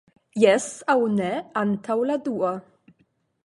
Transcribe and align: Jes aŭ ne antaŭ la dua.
Jes 0.43 0.63
aŭ 0.93 0.95
ne 1.19 1.29
antaŭ 1.65 2.01
la 2.13 2.19
dua. 2.29 2.59